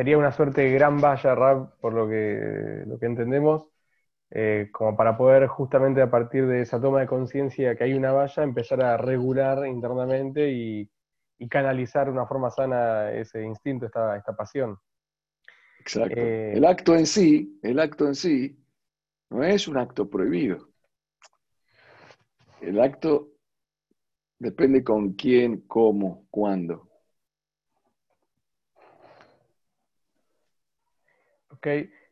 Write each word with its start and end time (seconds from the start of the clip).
sería 0.00 0.16
una 0.16 0.32
suerte 0.32 0.62
de 0.62 0.70
gran 0.70 0.98
valla 0.98 1.34
rap, 1.34 1.74
por 1.78 1.92
lo 1.92 2.08
que, 2.08 2.84
lo 2.86 2.98
que 2.98 3.04
entendemos, 3.04 3.66
eh, 4.30 4.70
como 4.72 4.96
para 4.96 5.14
poder 5.14 5.46
justamente 5.46 6.00
a 6.00 6.10
partir 6.10 6.46
de 6.46 6.62
esa 6.62 6.80
toma 6.80 7.00
de 7.00 7.06
conciencia 7.06 7.76
que 7.76 7.84
hay 7.84 7.92
una 7.92 8.10
valla, 8.10 8.42
empezar 8.42 8.82
a 8.82 8.96
regular 8.96 9.66
internamente 9.66 10.50
y, 10.50 10.90
canalizar 11.50 12.06
de 12.06 12.12
una 12.12 12.26
forma 12.26 12.50
sana 12.50 13.12
ese 13.12 13.44
instinto, 13.44 13.84
esta, 13.84 14.16
esta 14.16 14.34
pasión. 14.34 14.78
Exacto. 15.80 16.18
Eh, 16.18 16.54
el 16.54 16.64
acto 16.64 16.96
en 16.96 17.04
sí, 17.04 17.60
el 17.62 17.78
acto 17.78 18.06
en 18.06 18.14
sí, 18.14 18.58
no 19.28 19.44
es 19.44 19.68
un 19.68 19.76
acto 19.76 20.08
prohibido. 20.08 20.70
El 22.62 22.80
acto 22.80 23.32
depende 24.38 24.82
con 24.82 25.12
quién, 25.12 25.60
cómo, 25.66 26.26
cuándo. 26.30 26.89
Ok, 31.62 31.66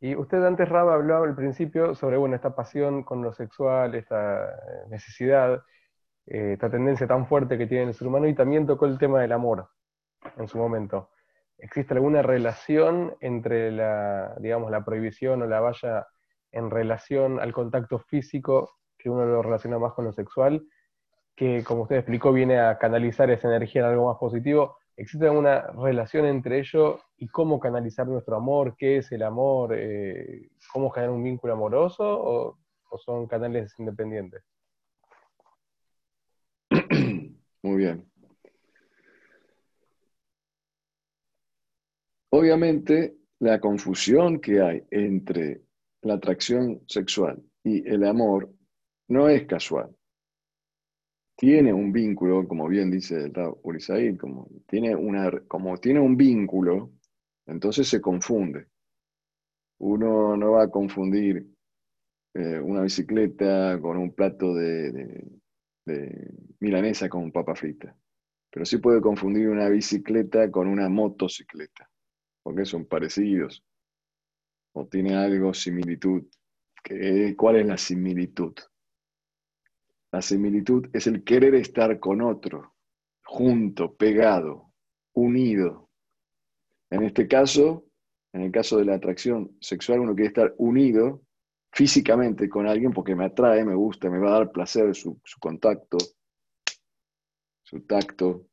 y 0.00 0.14
usted 0.16 0.44
antes, 0.44 0.68
Raba, 0.68 0.92
hablaba 0.92 1.26
al 1.26 1.34
principio 1.34 1.94
sobre 1.94 2.18
bueno, 2.18 2.36
esta 2.36 2.54
pasión 2.54 3.02
con 3.04 3.22
lo 3.22 3.32
sexual, 3.32 3.94
esta 3.94 4.50
eh, 4.50 4.50
necesidad, 4.90 5.62
eh, 6.26 6.52
esta 6.52 6.70
tendencia 6.70 7.06
tan 7.06 7.26
fuerte 7.26 7.56
que 7.56 7.66
tiene 7.66 7.84
el 7.84 7.94
ser 7.94 8.08
humano, 8.08 8.28
y 8.28 8.34
también 8.34 8.66
tocó 8.66 8.84
el 8.84 8.98
tema 8.98 9.22
del 9.22 9.32
amor 9.32 9.70
en 10.36 10.46
su 10.46 10.58
momento. 10.58 11.08
¿Existe 11.56 11.94
alguna 11.94 12.20
relación 12.20 13.16
entre 13.20 13.72
la, 13.72 14.34
digamos, 14.40 14.70
la 14.70 14.84
prohibición 14.84 15.40
o 15.40 15.46
la 15.46 15.60
valla 15.60 16.06
en 16.52 16.70
relación 16.70 17.40
al 17.40 17.54
contacto 17.54 17.98
físico, 17.98 18.76
que 18.98 19.08
uno 19.08 19.24
lo 19.24 19.40
relaciona 19.42 19.78
más 19.78 19.94
con 19.94 20.04
lo 20.04 20.12
sexual, 20.12 20.66
que 21.34 21.64
como 21.64 21.84
usted 21.84 21.96
explicó 21.96 22.30
viene 22.30 22.60
a 22.60 22.76
canalizar 22.76 23.30
esa 23.30 23.48
energía 23.48 23.82
en 23.82 23.88
algo 23.88 24.08
más 24.08 24.18
positivo? 24.18 24.79
¿Existe 25.00 25.24
alguna 25.24 25.62
relación 25.68 26.26
entre 26.26 26.58
ello 26.58 27.00
y 27.16 27.26
cómo 27.28 27.58
canalizar 27.58 28.06
nuestro 28.06 28.36
amor? 28.36 28.76
¿Qué 28.76 28.98
es 28.98 29.10
el 29.12 29.22
amor? 29.22 29.74
Eh, 29.74 30.50
¿Cómo 30.70 30.90
generar 30.90 31.14
un 31.14 31.24
vínculo 31.24 31.54
amoroso? 31.54 32.04
¿O, 32.04 32.58
son 32.98 33.26
canales 33.26 33.72
independientes? 33.78 34.42
Muy 37.62 37.76
bien. 37.78 38.12
Obviamente, 42.28 43.16
la 43.38 43.58
confusión 43.58 44.38
que 44.38 44.60
hay 44.60 44.84
entre 44.90 45.62
la 46.02 46.14
atracción 46.14 46.82
sexual 46.86 47.42
y 47.64 47.88
el 47.88 48.04
amor 48.04 48.50
no 49.08 49.30
es 49.30 49.46
casual 49.46 49.96
tiene 51.40 51.72
un 51.72 51.90
vínculo, 51.90 52.46
como 52.46 52.68
bien 52.68 52.90
dice 52.90 53.24
el 53.24 54.18
como 54.18 54.46
tiene, 54.68 54.94
una, 54.94 55.30
como 55.48 55.78
tiene 55.78 55.98
un 55.98 56.14
vínculo, 56.14 56.90
entonces 57.46 57.88
se 57.88 57.98
confunde. 57.98 58.66
Uno 59.78 60.36
no 60.36 60.50
va 60.50 60.64
a 60.64 60.70
confundir 60.70 61.46
eh, 62.34 62.60
una 62.60 62.82
bicicleta 62.82 63.80
con 63.80 63.96
un 63.96 64.12
plato 64.12 64.54
de, 64.54 65.26
milanesa 66.58 67.08
con 67.08 67.32
papa 67.32 67.54
frita, 67.54 67.96
pero 68.50 68.66
sí 68.66 68.76
puede 68.76 69.00
confundir 69.00 69.48
una 69.48 69.70
bicicleta 69.70 70.50
con 70.50 70.68
una 70.68 70.90
motocicleta, 70.90 71.88
porque 72.42 72.66
son 72.66 72.84
parecidos 72.84 73.64
o 74.74 74.86
tiene 74.86 75.16
algo 75.16 75.54
similitud. 75.54 76.22
¿Cuál 77.34 77.56
es 77.56 77.66
la 77.66 77.78
similitud? 77.78 78.52
La 80.12 80.22
similitud 80.22 80.88
es 80.92 81.06
el 81.06 81.22
querer 81.22 81.54
estar 81.54 82.00
con 82.00 82.20
otro, 82.20 82.74
junto, 83.24 83.94
pegado, 83.94 84.72
unido. 85.12 85.88
En 86.90 87.04
este 87.04 87.28
caso, 87.28 87.86
en 88.32 88.42
el 88.42 88.50
caso 88.50 88.76
de 88.76 88.86
la 88.86 88.94
atracción 88.94 89.56
sexual, 89.60 90.00
uno 90.00 90.14
quiere 90.14 90.28
estar 90.28 90.54
unido 90.58 91.22
físicamente 91.72 92.48
con 92.48 92.66
alguien 92.66 92.92
porque 92.92 93.14
me 93.14 93.26
atrae, 93.26 93.64
me 93.64 93.76
gusta, 93.76 94.10
me 94.10 94.18
va 94.18 94.30
a 94.30 94.38
dar 94.40 94.50
placer 94.50 94.94
su, 94.96 95.20
contacto, 95.38 95.98
su 97.62 97.80
tacto, 97.82 98.48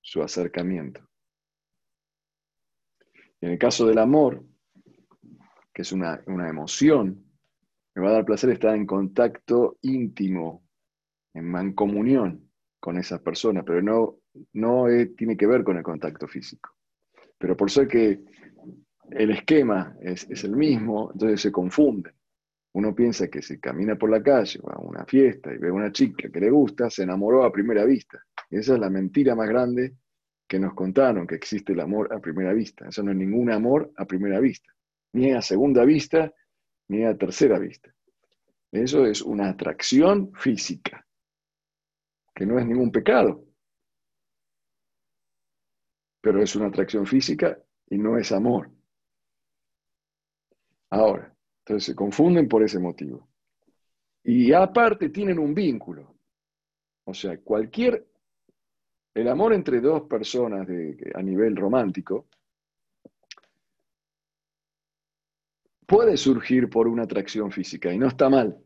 su 0.00 0.22
acercamiento. 0.22 1.00
En 3.40 3.50
el 3.50 3.58
caso 3.58 3.86
del 3.86 3.98
amor, 3.98 4.44
que 5.74 5.82
es 5.82 5.90
una, 5.90 6.22
una 6.26 6.48
emoción, 6.48 7.25
me 7.96 8.02
va 8.02 8.10
a 8.10 8.12
dar 8.12 8.24
placer 8.26 8.50
estar 8.50 8.76
en 8.76 8.84
contacto 8.84 9.78
íntimo, 9.80 10.62
en 11.32 11.46
mancomunión 11.46 12.50
con 12.78 12.98
esa 12.98 13.22
persona, 13.22 13.62
pero 13.64 13.80
no, 13.80 14.18
no 14.52 14.84
tiene 15.16 15.34
que 15.34 15.46
ver 15.46 15.64
con 15.64 15.78
el 15.78 15.82
contacto 15.82 16.28
físico. 16.28 16.74
Pero 17.38 17.56
por 17.56 17.70
ser 17.70 17.88
que 17.88 18.20
el 19.10 19.30
esquema 19.30 19.96
es, 20.02 20.28
es, 20.30 20.44
el 20.44 20.56
mismo, 20.56 21.10
entonces 21.10 21.40
se 21.40 21.50
confunde. 21.50 22.12
Uno 22.74 22.94
piensa 22.94 23.28
que 23.28 23.40
si 23.40 23.58
camina 23.58 23.96
por 23.96 24.10
la 24.10 24.22
calle 24.22 24.60
o 24.62 24.70
a 24.70 24.78
una 24.78 25.06
fiesta 25.06 25.54
y 25.54 25.56
ve 25.56 25.68
a 25.68 25.72
una 25.72 25.90
chica 25.90 26.28
que 26.30 26.40
le 26.40 26.50
gusta, 26.50 26.90
se 26.90 27.04
enamoró 27.04 27.44
a 27.44 27.52
primera 27.52 27.86
vista. 27.86 28.22
Y 28.50 28.58
esa 28.58 28.74
es 28.74 28.78
la 28.78 28.90
mentira 28.90 29.34
más 29.34 29.48
grande 29.48 29.94
que 30.46 30.58
nos 30.58 30.74
contaron, 30.74 31.26
que 31.26 31.34
existe 31.34 31.72
el 31.72 31.80
amor 31.80 32.12
a 32.12 32.20
primera 32.20 32.52
vista. 32.52 32.88
Eso 32.88 33.02
no 33.02 33.12
es 33.12 33.16
ningún 33.16 33.50
amor 33.50 33.90
a 33.96 34.04
primera 34.04 34.38
vista, 34.38 34.70
ni 35.14 35.32
a 35.32 35.40
segunda 35.40 35.84
vista, 35.86 36.30
ni 36.88 37.04
a 37.04 37.16
tercera 37.16 37.58
vista. 37.58 37.92
Eso 38.70 39.06
es 39.06 39.22
una 39.22 39.48
atracción 39.48 40.32
física, 40.34 41.06
que 42.34 42.44
no 42.44 42.58
es 42.58 42.66
ningún 42.66 42.90
pecado, 42.90 43.44
pero 46.20 46.42
es 46.42 46.54
una 46.56 46.66
atracción 46.66 47.06
física 47.06 47.58
y 47.88 47.98
no 47.98 48.18
es 48.18 48.32
amor. 48.32 48.70
Ahora, 50.90 51.34
entonces 51.60 51.86
se 51.86 51.94
confunden 51.94 52.48
por 52.48 52.62
ese 52.62 52.78
motivo. 52.78 53.28
Y 54.22 54.52
aparte 54.52 55.10
tienen 55.10 55.38
un 55.38 55.54
vínculo. 55.54 56.16
O 57.04 57.14
sea, 57.14 57.38
cualquier, 57.38 58.06
el 59.14 59.28
amor 59.28 59.52
entre 59.52 59.80
dos 59.80 60.02
personas 60.02 60.66
a 61.14 61.22
nivel 61.22 61.56
romántico 61.56 62.26
puede 65.86 66.16
surgir 66.16 66.68
por 66.68 66.88
una 66.88 67.04
atracción 67.04 67.50
física 67.50 67.92
y 67.92 67.98
no 67.98 68.08
está 68.08 68.28
mal. 68.28 68.58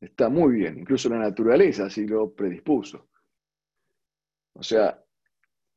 Está 0.00 0.30
muy 0.30 0.54
bien, 0.54 0.78
incluso 0.78 1.10
la 1.10 1.18
naturaleza 1.18 1.86
así 1.86 2.06
lo 2.06 2.32
predispuso. 2.32 3.08
O 4.54 4.62
sea, 4.62 4.98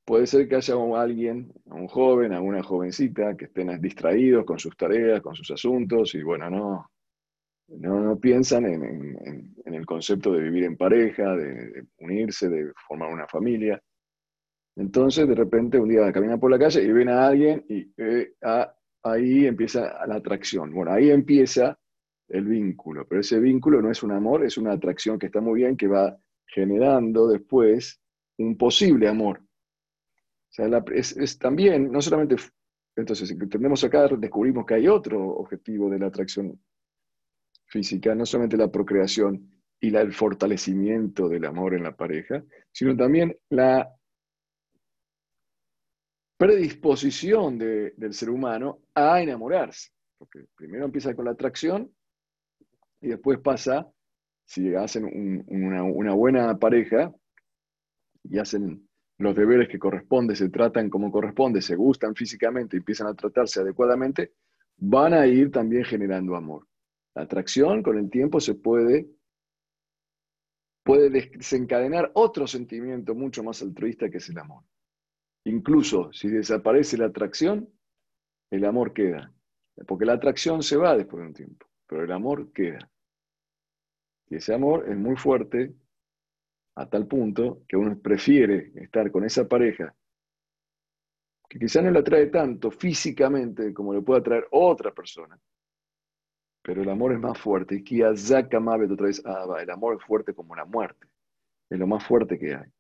puede 0.06 0.28
ser 0.28 0.48
que 0.48 0.56
haya 0.56 0.76
alguien, 0.96 1.52
un 1.66 1.88
joven, 1.88 2.32
alguna 2.32 2.64
jovencita, 2.64 3.36
que 3.36 3.46
estén 3.46 3.82
distraídos 3.82 4.46
con 4.46 4.60
sus 4.60 4.76
tareas, 4.78 5.22
con 5.22 5.36
sus 5.36 5.52
asuntos, 5.52 6.16
y 6.16 6.24
bueno, 6.24 6.50
no, 6.50 6.90
no, 7.68 8.20
piensan 8.20 8.66
en, 8.66 9.56
el 9.66 9.86
concepto 9.86 10.32
de 10.32 10.44
vivir 10.44 10.64
en 10.64 10.78
pareja, 10.78 11.36
de, 11.36 11.86
unirse, 12.00 12.48
de 12.48 12.72
formar 12.88 13.12
una 13.12 13.28
familia. 13.28 13.82
Entonces, 14.76 15.28
de 15.28 15.36
repente, 15.36 15.80
un 15.80 15.90
día 15.90 16.12
caminan 16.12 16.40
por 16.40 16.50
la 16.50 16.60
calle 16.60 16.82
y 16.82 16.92
ven 16.92 17.10
a 17.10 17.28
alguien 17.28 17.66
y 17.68 17.92
eh, 17.98 18.34
ahí 19.04 19.46
empieza 19.46 20.06
la 20.08 20.16
atracción. 20.16 20.74
Bueno, 20.74 20.92
ahí 20.92 21.12
empieza 21.12 21.78
el 22.30 22.46
vínculo, 22.46 23.06
pero 23.08 23.22
ese 23.22 23.40
vínculo 23.40 23.82
no 23.82 23.92
es 23.92 24.02
un 24.02 24.12
amor, 24.12 24.44
es 24.44 24.58
una 24.58 24.74
atracción 24.74 25.20
que 25.20 25.28
está 25.28 25.42
muy 25.42 25.62
bien, 25.62 25.78
que 25.78 25.88
va 25.88 26.18
generando 26.48 27.28
después 27.28 28.00
un 28.38 28.58
posible 28.58 29.08
amor. 29.08 29.40
O 29.40 30.56
sea, 30.56 30.68
es, 30.94 31.38
también, 31.38 31.92
no 31.92 32.02
solamente, 32.02 32.36
entonces, 32.96 33.32
entendemos 33.32 33.84
acá, 33.84 34.08
descubrimos 34.08 34.66
que 34.66 34.76
hay 34.76 34.88
otro 34.88 35.20
objetivo 35.20 35.90
de 35.90 36.00
la 36.00 36.08
atracción 36.08 36.60
física, 37.66 38.14
no 38.16 38.26
solamente 38.26 38.58
la 38.58 38.72
procreación 38.72 39.50
y 39.80 39.94
el 39.96 40.14
fortalecimiento 40.14 41.28
del 41.28 41.46
amor 41.46 41.74
en 41.74 41.84
la 41.84 41.96
pareja, 41.96 42.44
sino 42.72 42.96
también 42.96 43.36
la 43.50 43.92
predisposición 46.44 47.58
del 47.58 48.14
ser 48.14 48.30
humano 48.30 48.82
a 48.94 49.22
enamorarse. 49.22 49.92
Porque 50.18 50.44
primero 50.58 50.84
empieza 50.84 51.16
con 51.16 51.24
la 51.24 51.32
atracción 51.32 51.90
y 53.00 53.08
después 53.08 53.40
pasa, 53.40 53.88
si 54.44 54.76
hacen 54.76 55.06
una, 55.48 56.12
buena 56.12 56.60
pareja 56.60 57.14
y 58.26 58.40
hacen 58.40 58.90
los 59.20 59.34
deberes 59.38 59.70
que 59.70 59.80
corresponde, 59.80 60.36
se 60.36 60.50
tratan 60.50 60.90
como 60.90 61.14
corresponde, 61.14 61.62
se 61.62 61.78
gustan 61.78 62.14
físicamente 62.14 62.76
y 62.76 62.80
empiezan 62.80 63.08
a 63.08 63.14
tratarse 63.14 63.62
adecuadamente, 63.62 64.34
van 64.76 65.14
a 65.14 65.26
ir 65.26 65.50
también 65.50 65.86
generando 65.86 66.36
amor. 66.36 66.68
La 67.16 67.22
atracción 67.22 67.82
con 67.82 67.98
el 67.98 68.10
tiempo 68.10 68.42
se 68.42 68.56
puede, 68.56 69.08
puede 70.84 71.10
desencadenar 71.10 72.12
otro 72.16 72.48
sentimiento 72.48 73.16
mucho 73.16 73.46
más 73.46 73.62
altruista 73.62 74.10
que 74.10 74.18
es 74.18 74.28
el 74.28 74.40
amor. 74.40 74.66
Incluso 75.46 76.12
si 76.14 76.30
desaparece 76.30 76.98
la 76.98 77.06
atracción, 77.06 77.70
el 78.52 78.66
amor 78.66 78.94
queda. 78.94 79.34
Porque 79.88 80.06
la 80.06 80.14
atracción 80.14 80.62
se 80.62 80.78
va 80.78 80.96
después 80.96 81.22
de 81.22 81.28
un 81.28 81.34
tiempo, 81.34 81.66
pero 81.88 82.04
el 82.04 82.12
amor 82.12 82.52
queda. 82.54 82.90
Y 84.30 84.36
ese 84.36 84.54
amor 84.54 84.90
es 84.90 84.98
muy 84.98 85.16
fuerte 85.16 85.74
a 86.76 86.90
tal 86.90 87.08
punto 87.08 87.64
que 87.68 87.78
uno 87.78 87.98
prefiere 88.00 88.72
estar 88.76 89.12
con 89.12 89.24
esa 89.26 89.48
pareja 89.48 89.96
que 91.54 91.60
quizá 91.60 91.84
no 91.84 91.92
le 91.92 92.00
atrae 92.00 92.28
tanto 92.28 92.72
físicamente 92.72 93.74
como 93.76 93.94
le 93.94 94.02
puede 94.02 94.22
atraer 94.22 94.48
otra 94.50 94.92
persona, 94.92 95.40
pero 96.64 96.82
el 96.82 96.90
amor 96.90 97.14
es 97.14 97.20
más 97.20 97.38
fuerte. 97.38 97.84
Y 97.86 98.02
otra 98.02 99.06
vez, 99.06 99.22
ah, 99.24 99.46
el 99.62 99.70
amor 99.70 99.98
es 100.00 100.04
fuerte 100.04 100.34
como 100.34 100.56
la 100.56 100.66
muerte, 100.66 101.08
es 101.70 101.78
lo 101.78 101.86
más 101.86 102.04
fuerte 102.08 102.40
que 102.40 102.56
hay. 102.56 102.72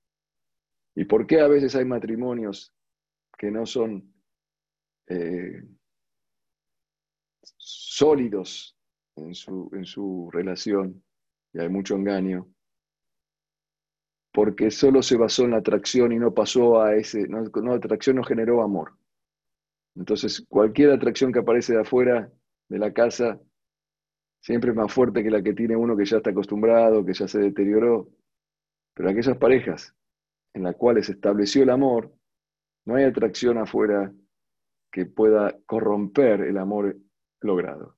¿Y 0.95 1.05
por 1.05 1.25
qué 1.25 1.39
a 1.41 1.47
veces 1.47 1.75
hay 1.75 1.85
matrimonios 1.85 2.73
que 3.37 3.49
no 3.49 3.65
son 3.65 4.13
eh, 5.07 5.63
sólidos 7.57 8.77
en 9.15 9.33
su, 9.33 9.69
en 9.73 9.85
su 9.85 10.29
relación 10.31 11.03
y 11.53 11.59
hay 11.59 11.69
mucho 11.69 11.95
engaño? 11.95 12.47
Porque 14.31 14.71
solo 14.71 15.01
se 15.03 15.17
basó 15.17 15.43
en 15.45 15.51
la 15.51 15.57
atracción 15.57 16.11
y 16.11 16.17
no 16.17 16.33
pasó 16.33 16.81
a 16.81 16.95
ese, 16.95 17.27
no, 17.27 17.43
la 17.43 17.75
atracción 17.75 18.15
no 18.15 18.23
generó 18.23 18.63
amor. 18.63 18.97
Entonces, 19.95 20.43
cualquier 20.49 20.91
atracción 20.91 21.31
que 21.31 21.39
aparece 21.39 21.73
de 21.73 21.81
afuera 21.81 22.31
de 22.67 22.79
la 22.79 22.91
casa 22.93 23.39
siempre 24.41 24.71
es 24.71 24.75
más 24.75 24.91
fuerte 24.91 25.23
que 25.23 25.29
la 25.29 25.43
que 25.43 25.53
tiene 25.53 25.75
uno 25.75 25.95
que 25.95 26.05
ya 26.05 26.17
está 26.17 26.31
acostumbrado, 26.31 27.05
que 27.05 27.13
ya 27.13 27.27
se 27.27 27.39
deterioró. 27.39 28.09
Pero 28.95 29.09
aquellas 29.09 29.37
parejas 29.37 29.95
en 30.53 30.63
las 30.63 30.75
cuales 30.75 31.07
se 31.07 31.13
estableció 31.13 31.63
el 31.63 31.69
amor, 31.69 32.13
no 32.85 32.95
hay 32.95 33.03
atracción 33.03 33.57
afuera 33.57 34.13
que 34.91 35.05
pueda 35.05 35.57
corromper 35.65 36.41
el 36.41 36.57
amor 36.57 36.97
logrado. 37.41 37.91